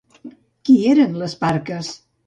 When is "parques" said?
1.47-1.97